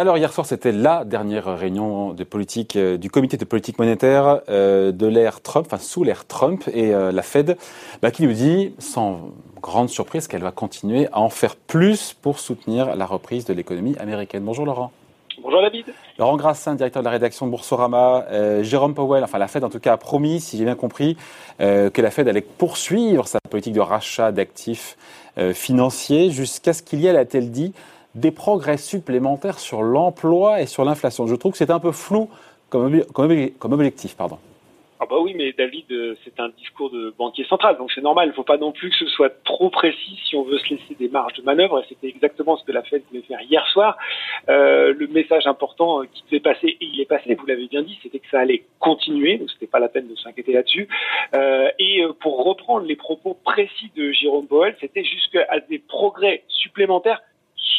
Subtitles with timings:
[0.00, 5.06] Alors hier soir, c'était la dernière réunion euh, du comité de politique monétaire euh, de
[5.06, 7.58] l'ère Trump, enfin sous l'ère Trump, et euh, la Fed
[8.00, 12.38] bah, qui nous dit, sans grande surprise, qu'elle va continuer à en faire plus pour
[12.38, 14.44] soutenir la reprise de l'économie américaine.
[14.44, 14.92] Bonjour Laurent.
[15.42, 15.86] Bonjour David.
[16.18, 18.26] Laurent Grassin, directeur de la rédaction de Boursorama.
[18.62, 21.16] Jérôme Powell, enfin la Fed en tout cas, a promis, si j'ai bien compris,
[21.58, 24.96] que la Fed allait poursuivre sa politique de rachat d'actifs
[25.54, 27.72] financiers jusqu'à ce qu'il y ait, a-t-elle dit,
[28.14, 31.26] des progrès supplémentaires sur l'emploi et sur l'inflation.
[31.26, 32.28] Je trouve que c'est un peu flou
[32.68, 34.14] comme, comme, objectif.
[34.16, 34.38] Pardon.
[35.02, 38.26] Ah bah oui, mais David, euh, c'est un discours de banquier central, donc c'est normal.
[38.26, 40.74] Il ne faut pas non plus que ce soit trop précis si on veut se
[40.74, 41.82] laisser des marges de manœuvre.
[41.88, 43.96] C'était exactement ce que la Fed voulait faire hier soir.
[44.50, 47.80] Euh, le message important euh, qui devait passer, et il est passé, vous l'avez bien
[47.80, 50.86] dit, c'était que ça allait continuer, donc c'était pas la peine de s'inquiéter là-dessus.
[51.34, 56.42] Euh, et euh, pour reprendre les propos précis de Jérôme Powell, c'était jusqu'à des progrès
[56.48, 57.22] supplémentaires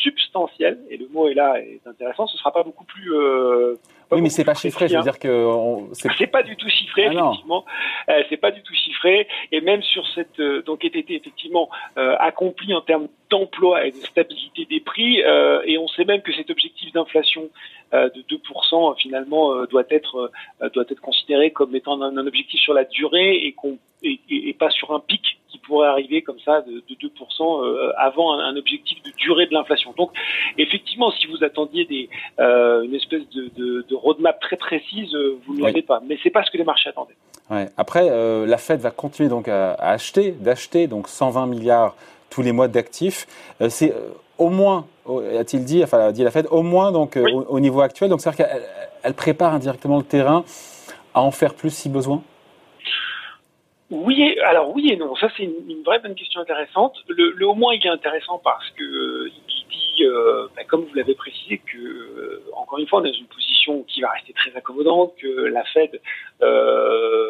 [0.02, 3.14] substantiel, et le mot est là est intéressant, ce sera pas beaucoup plus.
[3.14, 3.76] Euh,
[4.12, 5.48] oui, mais c'est pas chiffré, je veux dire que
[5.94, 7.66] c'est pas du tout chiffré, ah effectivement.
[8.10, 12.16] Euh, c'est pas du tout chiffré, et même sur cette euh, donc été effectivement euh,
[12.20, 16.34] accompli en termes d'emploi et de stabilité des prix, euh, et on sait même que
[16.34, 17.50] cet objectif d'inflation
[17.94, 20.32] de 2% finalement doit être
[20.74, 24.54] doit être considéré comme étant un, un objectif sur la durée et qu'on et, et,
[24.54, 28.56] pas sur un pic qui pourrait arriver comme ça de, de 2% euh, avant un,
[28.56, 29.94] objectif de durée de l'inflation.
[29.98, 30.12] Donc
[30.58, 35.38] effectivement, si vous attendiez des, euh, une espèce de, de, de, roadmap très précise, euh,
[35.46, 36.02] vous ne l'avez pas.
[36.08, 37.16] Mais c'est pas ce que les marchés attendaient.
[37.50, 37.68] Ouais.
[37.78, 41.96] Après, euh, la Fed va continuer donc à, à acheter, d'acheter donc 120 milliards
[42.30, 43.28] tous les mois d'actifs.
[43.62, 43.94] Euh, c'est
[44.38, 44.88] au moins,
[45.38, 48.10] a-t-il dit, enfin a dit la Fed, au moins donc au, au, niveau actuel.
[48.10, 48.64] Donc c'est-à-dire qu'elle
[49.04, 50.44] elle prépare indirectement le terrain
[51.14, 52.24] à en faire plus si besoin?
[53.92, 55.16] Oui, alors oui et non.
[55.18, 56.96] Ça c'est une, vraie bonne question intéressante.
[57.10, 60.86] Le, le, au moins il est intéressant parce que euh, il dit, euh, bah, comme
[60.86, 64.10] vous l'avez précisé, que euh, encore une fois on est dans une position qui va
[64.12, 66.00] rester très accommodante, que la Fed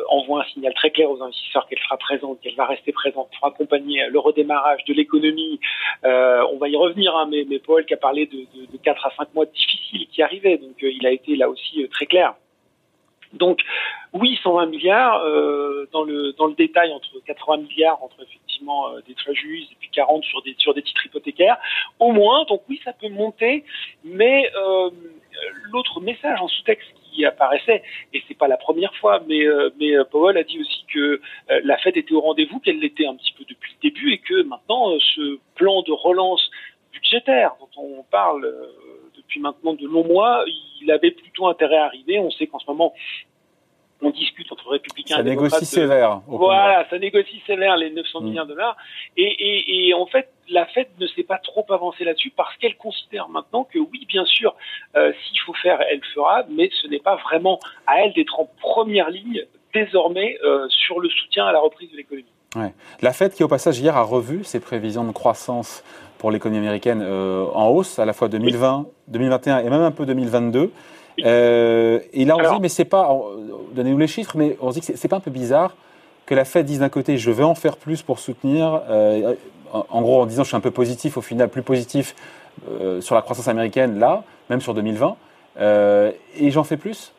[0.08, 3.48] envoie un signal très clair aux investisseurs qu'elle sera présente, qu'elle va rester présente pour
[3.48, 5.60] accompagner le redémarrage de l'économie.
[6.04, 9.08] on va y revenir, hein, mais, mais Paul qui a parlé de, de, de 4
[9.08, 12.36] à 5 mois difficiles qui arrivaient, donc il a été là aussi très clair.
[13.34, 13.62] Donc
[14.14, 19.02] oui, 120 milliards euh, dans le dans le détail entre 80 milliards entre effectivement euh,
[19.08, 21.58] des treasuries et puis 40 sur des sur des titres hypothécaires
[22.00, 22.46] au moins.
[22.46, 23.64] Donc oui, ça peut monter,
[24.03, 24.90] mais euh,
[25.72, 27.84] l'autre message en sous-texte qui apparaissait
[28.14, 31.22] et c'est pas la première fois, mais euh, mais euh, Powell a dit aussi que
[31.64, 34.44] la Fed était au rendez-vous, qu'elle l'était un petit peu depuis le début et que
[34.44, 36.50] maintenant ce plan de relance
[36.91, 38.53] budgétaire dont on parle
[39.16, 40.44] depuis maintenant de longs mois,
[40.81, 42.19] il avait plutôt intérêt à arriver.
[42.19, 42.94] On sait qu'en ce moment,
[44.02, 45.53] on discute entre républicains ça et démocrates.
[45.53, 46.22] négocie sévère.
[46.28, 48.25] Voilà, ça négocie sévère les 900 mm.
[48.25, 48.78] milliards de dollars.
[49.16, 52.78] Et, et, et, en fait, la Fed ne s'est pas trop avancée là-dessus parce qu'elle
[52.78, 54.56] considère maintenant que oui, bien sûr,
[54.96, 58.50] euh, s'il faut faire, elle fera, mais ce n'est pas vraiment à elle d'être en
[58.59, 62.25] première ligne désormais euh, sur le soutien à la reprise de l'économie.
[62.56, 62.73] Ouais.
[63.02, 65.84] La Fed qui, au passage, hier a revu ses prévisions de croissance
[66.18, 70.06] pour l'économie américaine euh, en hausse, à la fois 2020, 2021 et même un peu
[70.06, 70.72] 2022.
[71.24, 73.18] Euh, et là, on se dit, mais c'est pas,
[73.74, 75.76] donnez-nous les chiffres, mais on se dit que c'est pas un peu bizarre
[76.26, 79.36] que la Fed dise d'un côté, je veux en faire plus pour soutenir, euh,
[79.74, 82.16] en gros, en disant, je suis un peu positif, au final, plus positif
[82.70, 85.16] euh, sur la croissance américaine, là, même sur 2020,
[85.59, 87.12] euh, et j'en fais plus?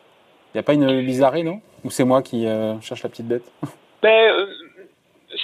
[0.53, 1.59] Il n'y a pas une bizarrerie, non?
[1.83, 3.43] Ou c'est moi qui euh, cherche la petite bête?
[4.01, 4.33] Ben,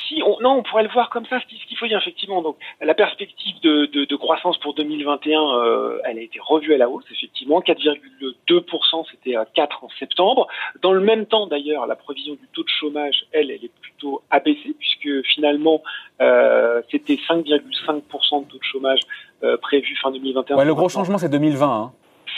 [0.09, 2.41] si on, non, on pourrait le voir comme ça, ce qu'il faut dire effectivement.
[2.41, 6.77] Donc, la perspective de, de, de croissance pour 2021, euh, elle a été revue à
[6.77, 10.47] la hausse, effectivement, 4,2%, c'était à 4 en septembre.
[10.81, 14.21] Dans le même temps, d'ailleurs, la provision du taux de chômage, elle, elle est plutôt
[14.31, 15.81] abaissée, puisque finalement,
[16.21, 18.99] euh, c'était 5,5% de taux de chômage
[19.43, 20.57] euh, prévu fin 2021.
[20.57, 21.67] Ouais, le gros changement, c'est 2020.
[21.67, 21.91] Hein.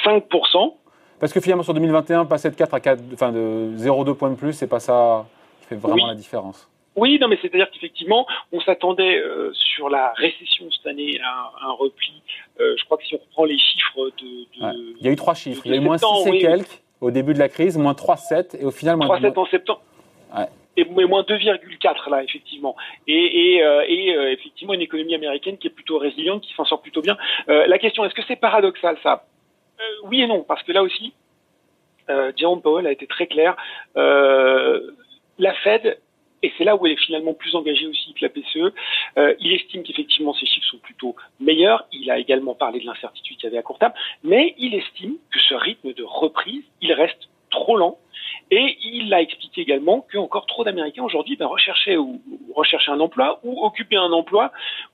[0.06, 0.74] 5%.
[1.20, 4.36] Parce que finalement, sur 2021, passer de 4 à 4, enfin de 0,2 points de
[4.36, 5.26] plus, c'est pas ça
[5.62, 6.68] qui fait vraiment la différence.
[6.96, 11.72] Oui, non, mais c'est-à-dire qu'effectivement, on s'attendait euh, sur la récession cette année à un,
[11.72, 12.22] repli.
[12.59, 14.26] Euh, je crois que si on reprend les chiffres de...
[14.59, 15.61] de Il y a eu trois chiffres.
[15.66, 18.61] Il y a eu moins 6 et quelques au début de la crise, moins 3,7
[18.61, 19.20] et au final moins...
[19.20, 19.82] 3,7 en septembre.
[20.38, 20.46] Ouais.
[20.78, 22.76] Et moins 2,4 là, effectivement.
[23.08, 26.64] Et, et, euh, et euh, effectivement, une économie américaine qui est plutôt résiliente, qui s'en
[26.64, 27.17] sort plutôt bien.
[27.49, 29.26] Euh, la question, est-ce que c'est paradoxal ça?
[30.03, 31.14] Oui et non, parce que là aussi,
[32.37, 33.55] Jerome Powell a été très clair.
[33.96, 35.97] la Fed
[36.43, 38.73] et c'est là où elle est finalement plus engagée aussi que la PCE.
[39.17, 41.85] Euh, il estime qu'effectivement ces chiffres sont plutôt meilleurs.
[41.91, 43.93] Il a également parlé de l'incertitude qu'il y avait à court terme,
[44.23, 47.97] mais il estime que ce rythme de reprise, il reste trop lent
[48.49, 52.22] Et il a expliqué également qu'encore trop d'Américains aujourd'hui ben, recherchaient ou,
[52.55, 54.52] recherchaient un emploi ou occupaient un emploi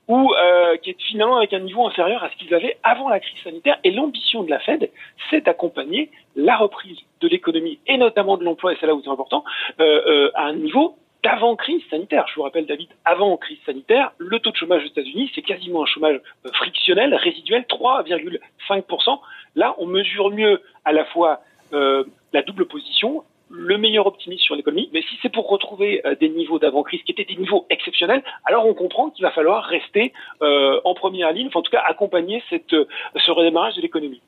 [0.08, 3.20] ou euh, qui est finalement avec un niveau inférieur à ce qu'ils avaient avant la
[3.20, 3.78] crise sanitaire.
[3.84, 4.90] Et l'ambition de la Fed,
[5.30, 9.10] c'est d'accompagner la reprise de l'économie et notamment de l'emploi, et c'est là où c'est
[9.10, 9.44] important,
[9.80, 12.26] euh, à un niveau d'avant crise sanitaire.
[12.28, 15.82] Je vous rappelle, David, avant crise sanitaire, le taux de chômage aux États-Unis, c'est quasiment
[15.82, 19.18] un chômage euh, frictionnel, résiduel, 3,5%.
[19.56, 21.40] Là, on mesure mieux à la fois
[21.72, 26.14] euh, la double position, le meilleur optimisme sur l'économie, mais si c'est pour retrouver euh,
[26.14, 30.12] des niveaux d'avant-crise qui étaient des niveaux exceptionnels, alors on comprend qu'il va falloir rester
[30.40, 34.20] en première ligne, en tout cas accompagner ce redémarrage de l'économie.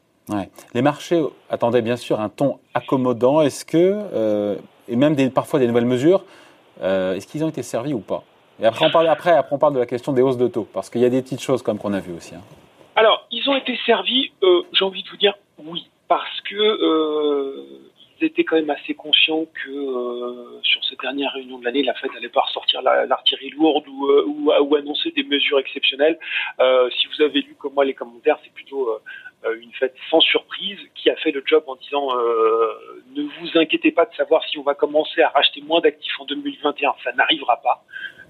[0.74, 1.20] Les marchés
[1.50, 3.42] attendaient bien sûr un ton accommodant.
[3.42, 4.56] Est-ce que,
[4.88, 6.24] et même parfois des nouvelles mesures,
[6.82, 8.24] euh, est-ce qu'ils ont été servis ou pas?
[8.60, 10.68] Et après on, parle, après, après, on parle de la question des hausses de taux,
[10.72, 12.34] parce qu'il y a des petites choses comme qu'on a vu aussi.
[12.34, 12.42] Hein.
[12.96, 17.64] Alors, ils ont été servis, euh, j'ai envie de vous dire oui, parce que euh,
[18.20, 22.10] ils étaient quand même assez conscients que sur ces dernières réunions de l'année, la Fed
[22.12, 26.18] n'allait pas ressortir l'artillerie lourde ou, ou, annoncer des mesures exceptionnelles.
[26.58, 28.90] Si vous avez lu comme moi les commentaires, c'est plutôt
[29.60, 32.14] une fête sans surprise qui a fait le job en disant
[33.14, 36.26] ne vous inquiétez pas de savoir si on va commencer à racheter moins d'actifs en
[36.26, 37.84] 2021, ça n'arrivera pas.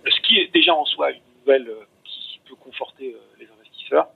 [0.07, 1.69] Ce qui est déjà en soi une nouvelle
[2.05, 4.07] qui peut conforter les investisseurs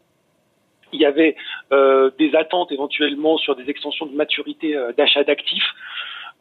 [0.94, 1.37] il y avait
[1.73, 5.69] euh, des attentes éventuellement sur des extensions de maturité euh, d'achat d'actifs.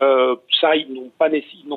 [0.01, 1.29] Euh, ça, ils n'ont pas,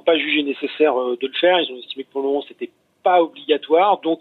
[0.04, 1.58] pas jugé nécessaire de le faire.
[1.60, 2.70] Ils ont estimé que pour le moment, c'était
[3.02, 4.00] pas obligatoire.
[4.00, 4.20] Donc,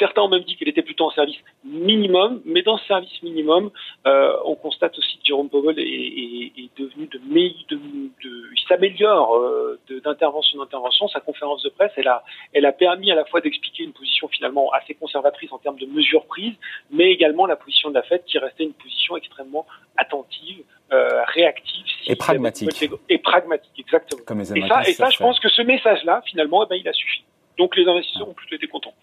[0.00, 3.70] certains ont même dit qu'il était plutôt en service minimum, mais dans ce service minimum,
[4.08, 8.66] euh, on constate aussi que Jérôme Powell est, est, est devenu de, de, de il
[8.66, 11.06] s'améliore euh, d'intervention en intervention.
[11.06, 14.26] Sa conférence de presse, elle a, elle a permis à la fois d'expliquer une position
[14.26, 16.56] finalement assez conservatrice en termes de mesures prises,
[16.90, 19.66] mais également la position de la Fed qui restait une position extrêmement
[19.96, 22.90] attentive, euh, réactive et pragmatique.
[23.08, 24.22] Et pragmatique, exactement.
[24.26, 26.88] Comme les et ça, et ça, je pense que ce message-là, finalement, eh ben, il
[26.88, 27.22] a suffi.
[27.58, 28.94] Donc les investisseurs ont plutôt été contents.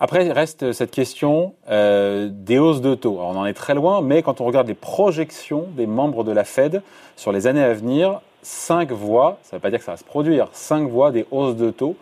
[0.00, 3.18] Après, reste cette question euh, des hausses de taux.
[3.18, 6.30] Alors, on en est très loin, mais quand on regarde les projections des membres de
[6.30, 6.82] la Fed
[7.16, 9.96] sur les années à venir, cinq voix, ça ne veut pas dire que ça va
[9.96, 11.96] se produire, cinq voix des hausses de taux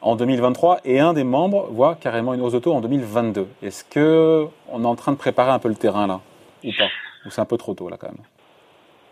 [0.00, 3.46] en 2023 et un des membres voit carrément une hausse de taux en 2022.
[3.62, 6.20] Est-ce qu'on est en train de préparer un peu le terrain là?
[6.64, 6.88] Ou pas?
[7.26, 8.18] Ou c'est un peu trop tôt là quand même?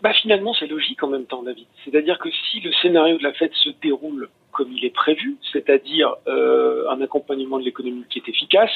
[0.04, 1.66] Bah, Finalement, c'est logique en même temps, David.
[1.84, 6.14] C'est-à-dire que si le scénario de la Fed se déroule comme il est prévu, c'est-à-dire
[6.28, 8.70] euh, un accompagnement de l'économie qui est efficace,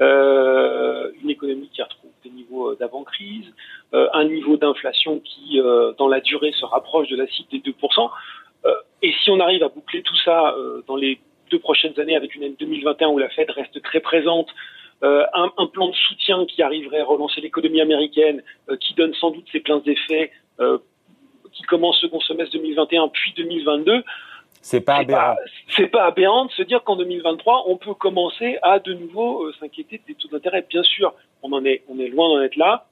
[0.00, 3.44] euh, une économie qui retrouve des niveaux d'avant-crise,
[3.94, 7.58] euh, un niveau d'inflation qui, euh, dans la durée, se rapproche de la cible des
[7.60, 8.10] 2%.
[8.64, 11.20] Euh, et si on arrive à boucler tout ça euh, dans les
[11.50, 14.48] deux prochaines années avec une année 2021 où la Fed reste très présente,
[15.04, 18.40] un, un, plan de soutien qui arriverait à relancer l'économie américaine,
[18.78, 24.02] qui donne sans doute ses pleins effets, qui commence second semestre 2021 puis 2022,
[24.62, 25.34] c'est pas aberrant.
[25.76, 29.54] C'est pas aberrant de se dire qu'en 2023, on peut commencer à de nouveau euh,
[29.58, 30.64] s'inquiéter des taux d'intérêt.
[30.68, 31.12] Bien sûr,
[31.42, 32.86] on en est, on est loin d'en être là.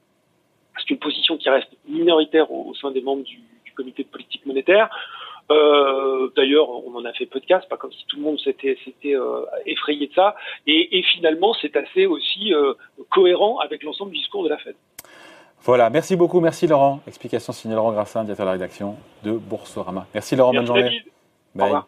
[0.77, 4.45] C'est une position qui reste minoritaire au, sein des membres du, du, comité de politique
[4.45, 4.89] monétaire.
[5.49, 9.45] Euh, D'ailleurs, on en a fait podcast, pas comme si tout le monde s'était euh,
[9.65, 10.35] effrayé de ça.
[10.67, 12.73] Et, et finalement, c'est assez aussi euh,
[13.09, 14.75] cohérent avec l'ensemble du discours de la Fed.
[15.63, 17.01] Voilà, merci beaucoup, merci Laurent.
[17.07, 20.07] Explication signée Laurent Grassin, directeur de la rédaction de Boursorama.
[20.13, 21.03] Merci Laurent, merci bonne journée.
[21.53, 21.81] Bye.